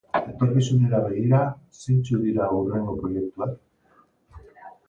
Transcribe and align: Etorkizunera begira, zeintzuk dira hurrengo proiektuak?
Etorkizunera 0.19 1.01
begira, 1.03 1.41
zeintzuk 1.81 2.23
dira 2.25 2.49
hurrengo 2.57 2.97
proiektuak? 3.05 3.57